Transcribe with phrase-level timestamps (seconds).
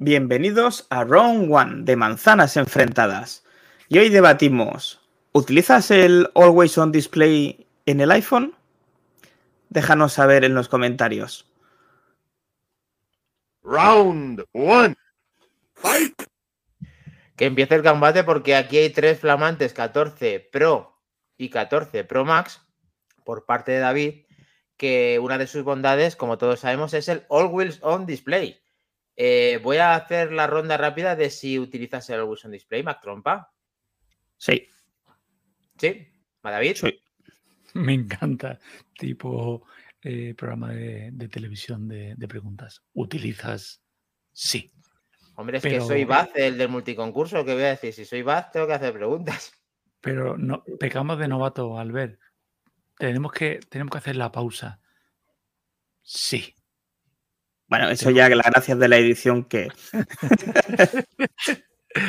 [0.00, 3.44] Bienvenidos a Round One de Manzanas Enfrentadas.
[3.88, 5.00] Y hoy debatimos,
[5.32, 8.54] ¿utilizas el Always On Display en el iPhone?
[9.70, 11.50] Déjanos saber en los comentarios.
[13.64, 14.94] Round One.
[15.74, 16.22] Fight.
[17.34, 20.96] Que empiece el combate porque aquí hay tres flamantes, 14 Pro
[21.36, 22.62] y 14 Pro Max,
[23.24, 24.26] por parte de David,
[24.76, 28.60] que una de sus bondades, como todos sabemos, es el Always On Display.
[29.20, 33.00] Eh, voy a hacer la ronda rápida de si utilizas el Always On Display, Mac
[33.00, 33.52] Trompa.
[34.36, 34.68] Sí.
[35.76, 36.06] ¿Sí?
[36.40, 36.76] David?
[36.76, 37.02] Sí.
[37.74, 38.60] Me encanta.
[38.96, 39.66] Tipo
[40.02, 42.84] eh, programa de, televisión de, preguntas.
[42.94, 43.82] ¿Utilizas?
[44.32, 44.72] Sí.
[45.34, 47.44] Hombre, es que soy Baz, el del multiconcurso.
[47.44, 47.92] ¿Qué voy a decir?
[47.92, 49.52] Si soy Baz, tengo que hacer preguntas.
[50.00, 52.20] Pero no, pecamos de novato, Albert.
[52.96, 54.80] Tenemos que, tenemos que hacer la pausa.
[56.02, 56.54] Sí.
[57.68, 59.68] Bueno, eso ya, las gracias de la edición que.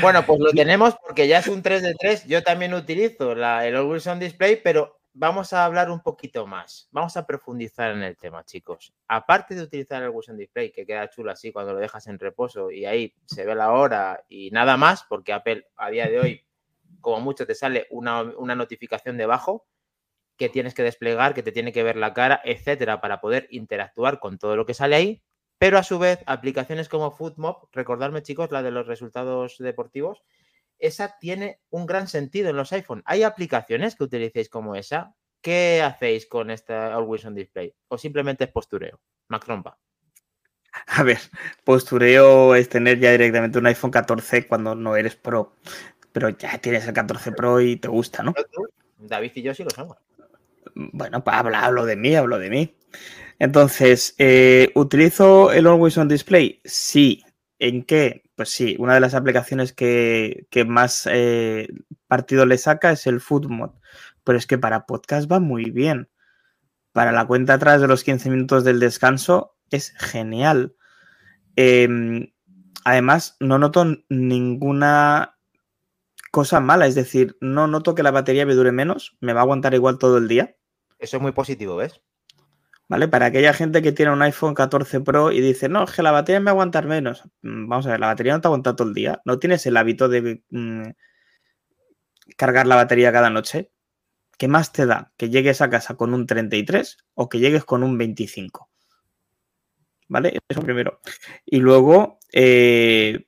[0.01, 2.27] bueno, pues lo tenemos porque ya es un 3 de 3.
[2.27, 6.87] Yo también utilizo la, el Always On Display, pero vamos a hablar un poquito más.
[6.91, 8.93] Vamos a profundizar en el tema, chicos.
[9.09, 12.19] Aparte de utilizar el Always On Display, que queda chulo así cuando lo dejas en
[12.19, 16.19] reposo y ahí se ve la hora y nada más, porque Apple a día de
[16.21, 16.45] hoy,
[17.01, 19.67] como mucho, te sale una, una notificación debajo
[20.37, 24.21] que tienes que desplegar, que te tiene que ver la cara, etcétera, para poder interactuar
[24.21, 25.21] con todo lo que sale ahí.
[25.59, 30.23] Pero a su vez, aplicaciones como FoodMob, recordarme chicos, la de los resultados deportivos,
[30.79, 33.03] esa tiene un gran sentido en los iPhone.
[33.05, 35.13] ¿Hay aplicaciones que utilicéis como esa?
[35.41, 37.75] ¿Qué hacéis con esta Always On Display?
[37.89, 39.01] ¿O simplemente es postureo?
[39.27, 39.45] Mac
[40.87, 41.19] A ver,
[41.65, 45.55] postureo es tener ya directamente un iPhone 14 cuando no eres pro.
[46.13, 48.33] Pero ya tienes el 14 Pro y te gusta, ¿no?
[48.97, 49.97] David y yo sí lo somos.
[50.73, 52.75] Bueno, pues hablo de mí, hablo de mí.
[53.39, 56.61] Entonces, eh, ¿utilizo el Always On Display?
[56.65, 57.23] Sí.
[57.57, 58.23] ¿En qué?
[58.35, 61.67] Pues sí, una de las aplicaciones que, más eh,
[62.07, 63.71] partido le saca es el Food Mod.
[64.23, 66.09] Pero es que para podcast va muy bien.
[66.91, 70.75] Para la cuenta atrás de los 15 minutos del descanso es genial.
[71.55, 72.33] Em,
[72.83, 75.37] además, no noto ninguna
[76.31, 76.87] cosa mala.
[76.87, 79.17] Es decir, no noto que la batería me dure menos.
[79.21, 80.57] Me va a aguantar igual todo el día.
[80.97, 82.01] Eso es muy positivo, ¿ves?
[82.89, 83.07] ¿Vale?
[83.07, 86.11] Para aquella gente que tiene un iPhone 14 Pro y dice, no, es que la
[86.11, 87.23] batería me va a aguantar menos.
[87.43, 89.21] Mm, vamos a ver, la batería no te aguanta todo el día.
[89.25, 90.89] ¿No tienes el hábito de mm,
[92.35, 93.71] cargar la batería cada noche?
[94.39, 97.83] ¿Qué más te da que llegues a casa con un 33 o que llegues con
[97.83, 98.69] un 25?
[100.07, 100.39] ¿Vale?
[100.49, 100.99] Eso primero.
[101.45, 103.27] Y luego eh,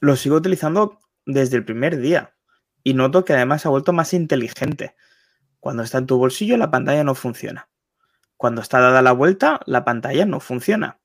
[0.00, 2.36] lo sigo utilizando desde el primer día.
[2.84, 4.94] Y noto que además se ha vuelto más inteligente.
[5.58, 7.68] Cuando está en tu bolsillo la pantalla no funciona
[8.44, 11.00] cuando está dada la vuelta, la pantalla no funciona.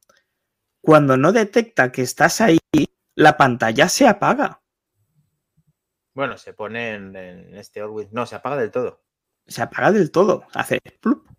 [0.82, 2.60] Cuando no detecta que estás ahí,
[3.16, 4.62] la pantalla se apaga.
[6.14, 7.16] Bueno, se pone en,
[7.56, 8.12] este Always.
[8.12, 9.06] No, se apaga del todo.
[9.48, 10.48] Se apaga del todo.
[10.54, 11.30] Hace plup.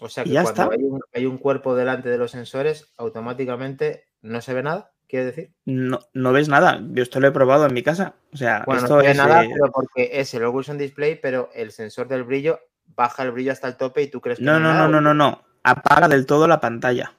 [0.00, 0.70] O sea que cuando
[1.12, 4.92] Hay, un, cuerpo delante de los sensores, automáticamente no se ve nada.
[5.08, 5.52] ¿Quiere decir?
[5.64, 6.80] No, no ves nada.
[6.92, 8.14] Yo esto lo he probado en mi casa.
[8.32, 11.50] O sea, bueno, esto no se ve nada, pero porque es el on Display, pero
[11.52, 12.60] el sensor del brillo
[12.94, 14.44] baja el brillo hasta el tope y tú crees que.
[14.44, 15.42] No, no, no, no, no, no.
[15.62, 17.14] Apaga del todo la pantalla.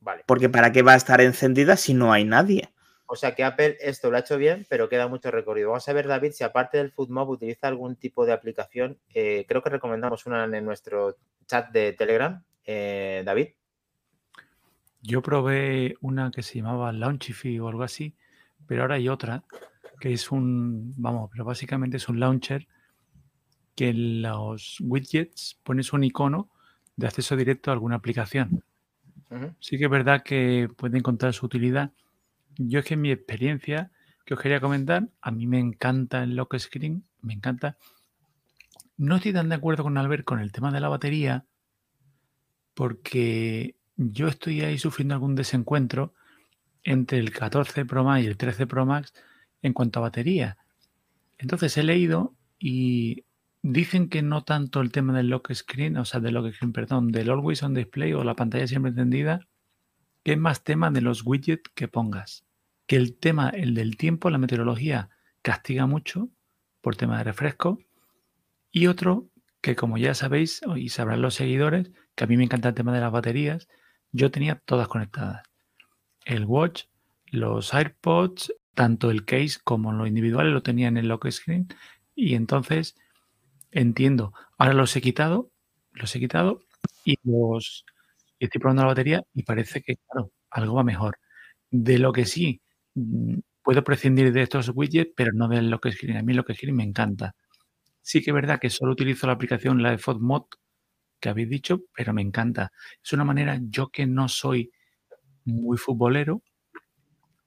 [0.00, 0.24] Vale.
[0.26, 2.70] Porque ¿para qué va a estar encendida si no hay nadie?
[3.06, 5.70] O sea que Apple esto lo ha hecho bien, pero queda mucho recorrido.
[5.70, 8.98] Vamos a ver, David, si aparte del FoodMob utiliza algún tipo de aplicación.
[9.12, 11.16] Eh, creo que recomendamos una en nuestro
[11.46, 12.42] chat de Telegram.
[12.64, 13.48] Eh, David.
[15.02, 18.14] Yo probé una que se llamaba Launchify o algo así,
[18.66, 19.42] pero ahora hay otra
[20.00, 22.66] que es un, vamos, pero básicamente es un launcher
[23.80, 26.50] que en los widgets pones un icono
[26.96, 28.62] de acceso directo a alguna aplicación.
[29.58, 31.94] Sí que es verdad que puede encontrar su utilidad.
[32.58, 33.90] Yo es que en mi experiencia
[34.26, 37.78] que os quería comentar, a mí me encanta el lock screen, me encanta.
[38.98, 41.46] No estoy tan de acuerdo con Albert con el tema de la batería,
[42.74, 46.12] porque yo estoy ahí sufriendo algún desencuentro
[46.82, 49.14] entre el 14 Pro Max y el 13 Pro Max
[49.62, 50.58] en cuanto a batería.
[51.38, 53.24] Entonces he leído y
[53.62, 57.12] Dicen que no tanto el tema del lock screen, o sea, del lock screen, perdón,
[57.12, 59.46] del always on display o la pantalla siempre encendida,
[60.24, 62.46] que es más tema de los widgets que pongas.
[62.86, 65.10] Que el tema, el del tiempo, la meteorología,
[65.42, 66.30] castiga mucho
[66.80, 67.78] por tema de refresco.
[68.70, 69.28] Y otro
[69.60, 72.94] que, como ya sabéis y sabrán los seguidores, que a mí me encanta el tema
[72.94, 73.68] de las baterías,
[74.12, 75.42] yo tenía todas conectadas.
[76.24, 76.84] El watch,
[77.26, 81.68] los AirPods, tanto el case como lo individual lo tenía en el lock screen.
[82.14, 82.96] Y entonces
[83.72, 84.32] Entiendo.
[84.58, 85.50] Ahora los he quitado,
[85.92, 86.60] los he quitado
[87.04, 87.84] y los
[88.40, 91.18] estoy probando la batería y parece que, claro, algo va mejor.
[91.70, 92.60] De lo que sí
[92.94, 96.16] mm, puedo prescindir de estos widgets, pero no de lo que escriben.
[96.18, 97.34] A mí lo que escriben me encanta.
[98.02, 100.44] Sí que es verdad que solo utilizo la aplicación, la de FODMod,
[101.20, 102.72] que habéis dicho, pero me encanta.
[103.04, 104.72] Es una manera, yo que no soy
[105.46, 106.42] muy futbolero,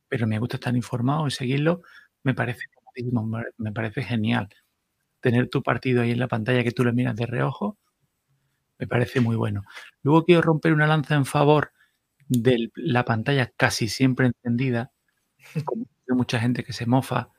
[0.08, 1.82] pero me gusta estar informado y seguirlo,
[2.24, 2.66] me parece,
[3.58, 4.48] me parece genial.
[5.24, 7.80] Tener tu partido ahí en la pantalla que tú le miras de reojo,
[8.78, 9.64] me parece muy bueno.
[10.02, 11.72] Luego quiero romper una lanza en favor
[12.28, 14.92] de la pantalla casi siempre encendida,
[15.66, 17.30] como hay mucha gente que se mofa.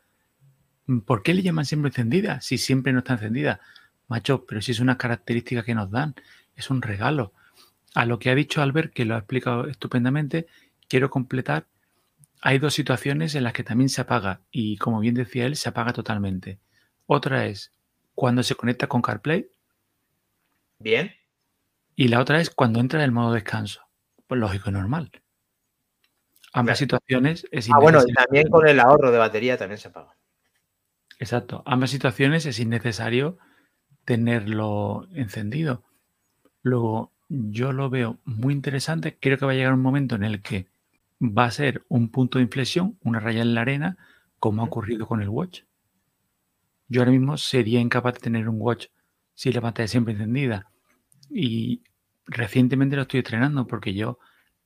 [1.06, 3.60] ¿Por qué le llaman siempre encendida si siempre no está encendida?
[4.08, 6.14] Macho, pero si es una característica que nos dan,
[6.56, 7.32] es un regalo.
[7.94, 10.46] A lo que ha dicho Albert, que lo ha explicado estupendamente,
[10.88, 11.66] quiero completar.
[12.42, 15.68] Hay dos situaciones en las que también se apaga y, como bien decía él, se
[15.70, 16.60] apaga totalmente.
[17.06, 17.72] Otra es
[18.14, 19.48] cuando se conecta con CarPlay.
[20.78, 21.12] Bien.
[21.96, 23.82] Y la otra es cuando entra en el modo descanso.
[24.26, 25.10] Pues lógico y normal.
[26.52, 30.16] Ambas situaciones es Ah, bueno, y también con el ahorro de batería también se apaga.
[31.18, 31.62] Exacto.
[31.66, 33.38] Ambas situaciones es innecesario
[34.04, 35.82] tenerlo encendido.
[36.62, 39.16] Luego, yo lo veo muy interesante.
[39.20, 40.68] Creo que va a llegar un momento en el que
[41.20, 43.96] va a ser un punto de inflexión, una raya en la arena,
[44.38, 45.62] como ha ocurrido con el Watch.
[46.88, 48.86] Yo ahora mismo sería incapaz de tener un Watch
[49.34, 50.70] si la pantalla siempre encendida.
[51.30, 51.82] Y
[52.26, 54.18] recientemente lo estoy estrenando porque yo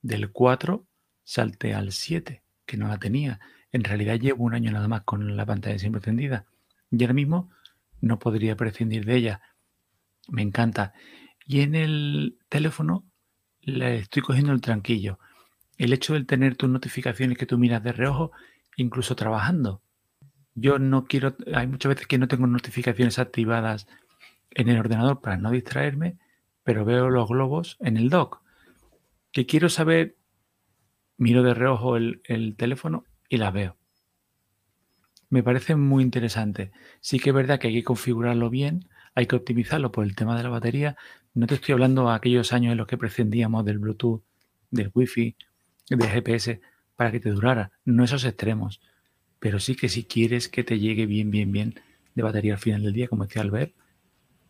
[0.03, 0.85] del 4
[1.25, 3.41] salté al 7, que no la tenía.
[3.73, 6.47] En realidad llevo un año nada más con la pantalla siempre encendida.
[6.91, 7.50] Y ahora mismo
[8.00, 9.43] no podría prescindir de ella.
[10.29, 10.93] Me encanta.
[11.47, 13.05] Y en el teléfono
[13.61, 15.19] le estoy cogiendo el tranquillo.
[15.76, 18.32] El hecho de tener tus notificaciones que tú miras de reojo,
[18.76, 19.82] incluso trabajando.
[20.60, 23.87] Yo no quiero, hay muchas veces que no tengo notificaciones activadas
[24.50, 26.19] en el ordenador para no distraerme,
[26.64, 28.40] pero veo los globos en el dock.
[29.32, 30.16] Que quiero saber,
[31.16, 33.76] miro de reojo el, el teléfono y las veo.
[35.31, 36.72] Me parece muy interesante.
[37.00, 40.37] Sí que es verdad que hay que configurarlo bien, hay que optimizarlo por el tema
[40.37, 40.96] de la batería.
[41.34, 44.22] No te estoy hablando de aquellos años en los que prescindíamos del Bluetooth,
[44.70, 45.37] del Wi-Fi,
[45.90, 46.60] del GPS
[46.96, 47.72] para que te durara.
[47.84, 48.81] No esos extremos.
[49.38, 51.81] Pero sí que si quieres que te llegue bien, bien, bien
[52.14, 53.73] de batería al final del día, como decía Albert,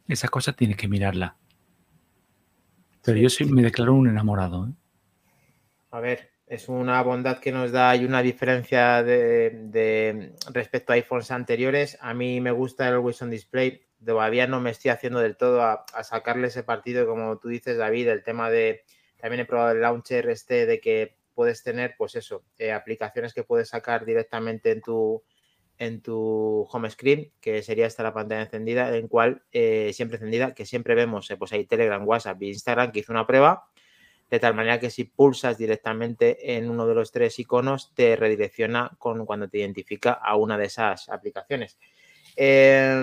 [0.06, 1.36] esas cosas tienes que mirarla.
[3.04, 4.68] Pero yo sí me declaro un enamorado.
[4.68, 4.72] ¿eh?
[5.90, 10.96] A ver, es una bondad que nos da y una diferencia de, de, respecto a
[10.96, 11.98] iPhones anteriores.
[12.00, 13.82] A mí me gusta el Wilson Display.
[14.04, 17.76] Todavía no me estoy haciendo del todo a, a, sacarle ese partido, como tú dices,
[17.76, 18.84] David, el tema de.
[19.20, 23.44] También he probado el launcher este de que puedes tener, pues eso, eh, aplicaciones que
[23.44, 25.22] puedes sacar directamente en tu,
[25.78, 30.52] en tu home screen, que sería esta la pantalla encendida, en cual eh, siempre encendida,
[30.52, 33.68] que siempre vemos, eh, pues hay Telegram, WhatsApp y Instagram, que hizo una prueba
[34.28, 38.90] de tal manera que si pulsas directamente en uno de los tres iconos, te redirecciona
[38.98, 41.78] con, cuando te identifica a una de esas aplicaciones.
[42.34, 43.00] Eh,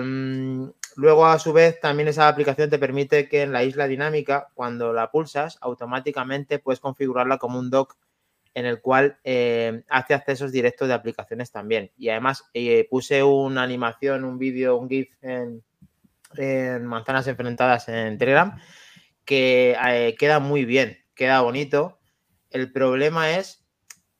[0.96, 4.92] luego, a su vez, también esa aplicación te permite que en la isla dinámica, cuando
[4.92, 7.96] la pulsas, automáticamente puedes configurarla como un dock
[8.56, 11.92] en el cual eh, hace accesos directos de aplicaciones también.
[11.98, 15.62] Y además eh, puse una animación, un vídeo, un GIF en,
[16.86, 18.58] manzanas enfrentadas en Telegram
[19.26, 21.98] que eh, queda muy bien queda bonito.
[22.50, 23.66] El problema es,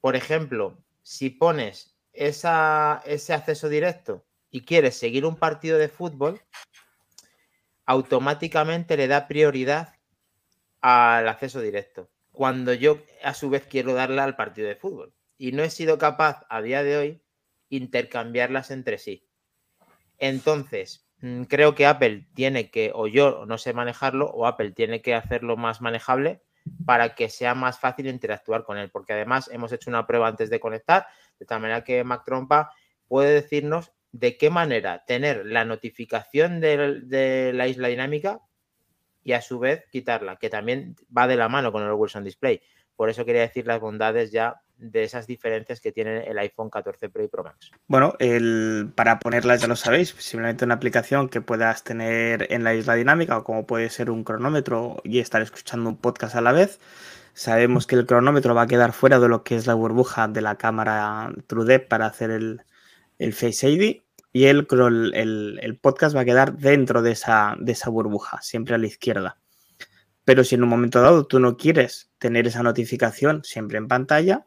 [0.03, 6.43] por ejemplo, si pones ese acceso directo y quieres seguir un partido de fútbol,
[7.87, 9.95] automáticamente le da prioridad
[10.83, 12.11] al acceso directo.
[12.37, 15.15] Cuando yo a su vez quiero darle al partido de fútbol.
[15.39, 17.23] Y no he sido capaz a día de hoy
[17.71, 19.27] intercambiarlas entre sí.
[20.19, 25.01] Entonces, mm, creo que Apple tiene que, o yo no sé manejarlo, o Apple tiene
[25.01, 26.43] que hacerlo más manejable
[26.85, 30.51] para que sea más fácil interactuar con él, porque además hemos hecho una prueba antes
[30.51, 31.07] de conectar,
[31.39, 32.71] de tal manera que Mac Trompa
[33.09, 38.43] puede decirnos de qué manera tener la notificación de, la isla dinámica
[39.27, 42.61] y a su vez quitarla, que también va de la mano con el Wilson Display.
[42.95, 47.09] Por eso quería decir las bondades ya de esas diferencias que tiene el iPhone 14
[47.09, 47.73] Pro y Pro Max.
[47.89, 52.77] Bueno, el, para ponerlas ya lo sabéis, simplemente una aplicación que puedas tener en la
[52.77, 56.53] isla dinámica o como puede ser un cronómetro y estar escuchando un podcast a la
[56.53, 56.79] vez.
[57.33, 60.41] Sabemos que el cronómetro va a quedar fuera de lo que es la burbuja de
[60.41, 62.63] la cámara TrueDepth para hacer el,
[63.19, 64.06] el Face ID
[64.37, 64.67] y el,
[65.15, 69.39] el, podcast va a quedar dentro de esa, de esa burbuja, siempre a la izquierda.
[70.25, 74.47] Pero si en un momento dado tú no quieres tener esa notificación siempre en pantalla,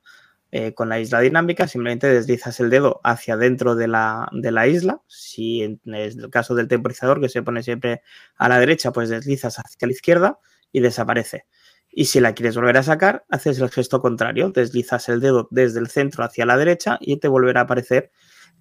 [0.51, 4.67] eh, con la isla dinámica, simplemente deslizas el dedo hacia dentro de la, de la
[4.67, 5.01] isla.
[5.07, 8.03] Si en el caso del temporizador, que se pone siempre
[8.35, 10.37] a la derecha, pues deslizas hacia la izquierda
[10.71, 11.47] y desaparece.
[11.89, 15.79] Y si la quieres volver a sacar, haces el gesto contrario, deslizas el dedo desde
[15.79, 18.11] el centro hacia la derecha y te volverá a aparecer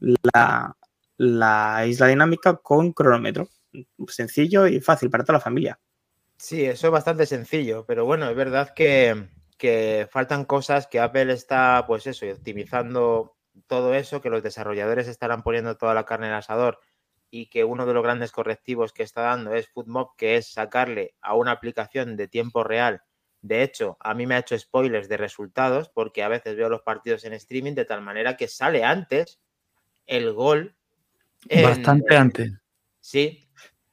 [0.01, 0.78] la,
[1.19, 3.49] la isla dinámica con cronómetro.
[4.07, 5.79] Sencillo y fácil para toda la familia.
[6.39, 11.33] Sí, eso es bastante sencillo, pero bueno, es verdad que, que faltan cosas que Apple
[11.33, 16.35] está, pues eso, optimizando todo eso, que los desarrolladores estarán poniendo toda la carne en
[16.35, 16.81] asador
[17.31, 21.15] y que uno de los grandes correctivos que está dando es FoodMob, que es sacarle
[21.21, 23.03] a una aplicación de tiempo real.
[23.41, 26.83] De hecho, a mí me ha hecho spoilers de resultados porque a veces veo los
[26.83, 29.41] partidos en streaming de tal manera que sale antes
[30.07, 30.77] el gol.
[31.63, 32.53] Bastante antes.
[33.01, 33.49] Sí.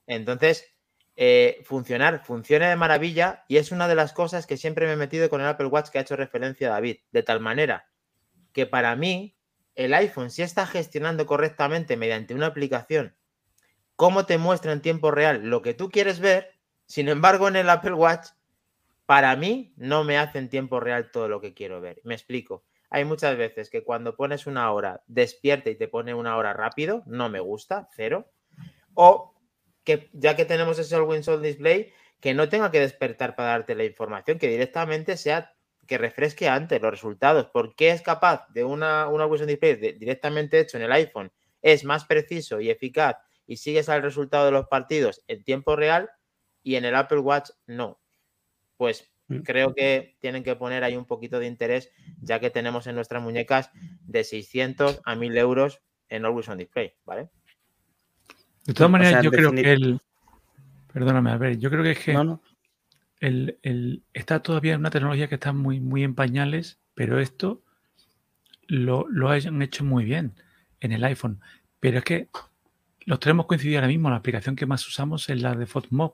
[0.08, 0.66] Entonces,
[1.16, 4.98] eh, funcionar, funciona de maravilla y es una de las cosas que siempre me he
[4.98, 6.98] metido con el Apple Watch que ha hecho referencia a David.
[7.12, 7.88] De tal manera
[8.52, 9.36] que para mí
[9.76, 13.16] el iPhone si está gestionando correctamente mediante una aplicación
[13.96, 16.52] cómo te muestra en tiempo real lo que tú quieres ver.
[16.86, 18.28] Sin embargo, en el Apple Watch,
[19.06, 22.02] para mí, no me hace en tiempo real todo lo que quiero ver.
[22.04, 22.64] Me explico.
[22.90, 27.04] Hay muchas veces que cuando pones una hora, despierta y te pone una hora rápido,
[27.06, 28.32] no me gusta, cero.
[28.94, 29.36] O
[29.84, 33.76] que ya que tenemos ese Always On Display, que no tenga que despertar para darte
[33.76, 37.50] la información, que directamente sea que refresque antes los resultados.
[37.54, 41.32] porque es capaz de una, una Display directamente hecho en el iPhone?
[41.62, 46.10] Es más preciso y eficaz y sigues al resultado de los partidos en tiempo real
[46.64, 48.00] y en el Apple Watch no.
[48.78, 49.12] Pues.
[49.44, 51.92] Creo que tienen que poner ahí un poquito de interés,
[52.22, 56.94] ya que tenemos en nuestras muñecas de 600 a 1000 euros en Always on Display,
[57.06, 57.30] ¿vale?
[58.66, 60.00] De todas maneras, yo creo que el.
[60.92, 62.38] Perdóname, a ver, yo creo que es que.
[63.22, 67.64] El, está todavía una tecnología que está muy, muy en pañales, pero esto
[68.68, 70.34] lo, lo han hecho muy bien
[70.80, 71.40] en el iPhone.
[71.80, 72.30] Pero es que
[73.06, 74.10] los tenemos coincidido ahora mismo.
[74.10, 76.14] La aplicación que más usamos es la de FODMOB.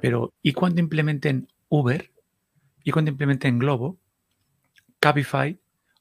[0.00, 2.12] Pero, ¿y cuando implementen Uber?
[2.84, 3.98] ¿Y cuando implementen Globo?
[5.00, 5.58] Cabify?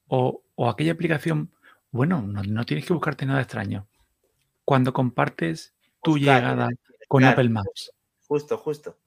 [0.07, 1.51] O, aquella aplicación.
[1.91, 3.87] Bueno, no, tienes que buscarte nada extraño.
[4.63, 6.69] Cuando compartes tu llegada
[7.07, 7.91] con Apple Maps.
[8.27, 8.97] Justo, justo.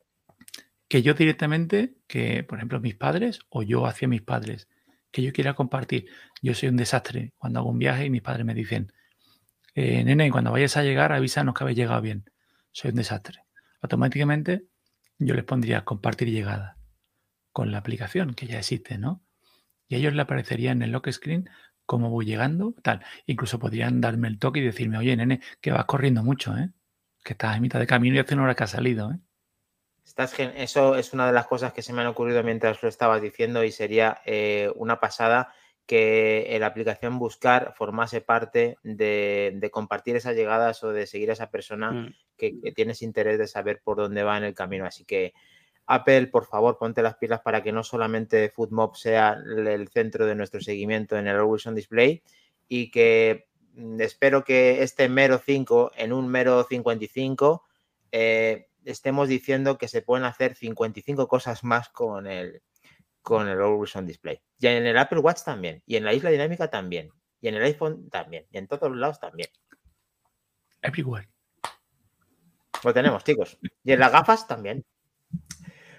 [0.88, 4.69] Que yo directamente, que por ejemplo mis padres o yo hacia mis padres,
[5.11, 6.07] que yo quiera compartir.
[6.43, 8.93] Yo soy un desastre cuando hago un viaje y mis padres me dicen,
[9.75, 12.25] eh, nene, cuando vayas a llegar, avísanos que habéis llegado bien.
[12.73, 13.45] Soy un desastre.
[13.81, 14.64] Automáticamente
[15.21, 16.77] yo les pondría compartir llegada
[17.53, 19.23] con la aplicación que ya existe, ¿no?
[19.89, 21.49] Y a ellos le aparecería en el lock screen
[21.87, 23.05] cómo voy llegando, tal.
[23.27, 26.71] Incluso podrían darme el toque y decirme, oye, nene, que vas corriendo mucho, ¿eh?
[27.25, 29.19] Que estás en mitad de camino y hace una hora que has salido, ¿eh?
[30.57, 33.62] Eso es una de las cosas que se me han ocurrido mientras lo estabas diciendo
[33.62, 35.53] y sería eh, una pasada
[35.91, 41.51] que la aplicación Buscar formase parte de, compartir esas llegadas o de seguir a esa
[41.51, 42.15] persona mm.
[42.37, 44.87] que, tienes interés de saber por dónde va en el camino.
[44.87, 45.35] Así que
[45.87, 50.37] Apple, por favor, ponte las pilas para que no solamente FoodMob sea el centro de
[50.37, 52.23] nuestro seguimiento en el Always On Display
[52.69, 57.65] y que mm, espero que este mero 5 en un mero 55
[58.13, 62.63] eh, estemos diciendo que se pueden hacer 55 cosas más con el,
[63.31, 64.41] con el Always On Display.
[64.59, 65.85] Y en el Apple Watch también.
[65.87, 67.13] Y en la isla dinámica también.
[67.41, 68.45] Y en el iPhone también.
[68.51, 69.49] Y en todos los lados también.
[70.83, 71.29] Everywhere.
[72.83, 73.57] Lo tenemos, chicos.
[73.85, 74.85] Y en las gafas también.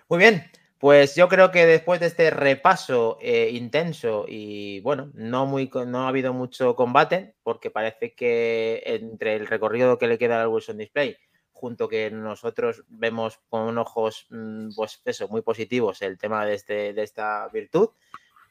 [0.09, 0.43] Muy bien.
[0.77, 5.99] Pues yo creo que después de este repaso eh, intenso y bueno, no, muy, no
[5.99, 10.79] ha habido mucho combate, porque parece que entre el recorrido que le queda al Wilson
[10.79, 11.15] Display
[11.61, 16.91] junto que nosotros vemos con ojos, mm, pues eso, muy positivos el tema de, este,
[16.93, 17.89] de esta virtud,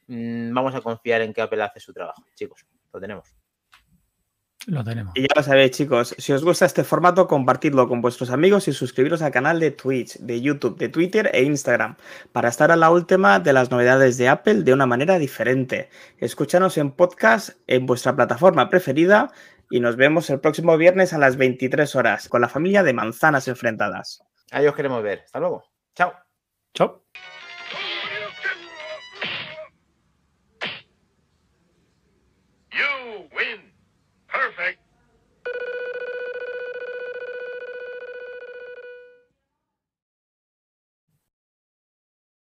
[0.07, 2.65] mm, vamos a confiar en que Apple hace su trabajo, chicos.
[2.93, 3.35] Lo tenemos.
[4.67, 5.13] Lo tenemos.
[5.17, 6.15] Y ya lo sabéis, chicos.
[6.19, 10.19] Si os gusta este formato, compartidlo con vuestros amigos y suscribiros al canal de Twitch,
[10.19, 11.97] de YouTube, de Twitter e Instagram
[12.31, 15.89] para estar a la última de las novedades de Apple de una manera diferente.
[16.19, 19.33] Escúchanos en podcast en vuestra plataforma preferida
[19.71, 23.49] y nos vemos el próximo viernes a las 23 horas con la familia de manzanas
[23.49, 24.23] enfrentadas.
[24.51, 25.23] Ahí os queremos ver.
[25.25, 25.65] Hasta luego.
[25.95, 26.13] Chao.
[26.75, 27.05] Chao.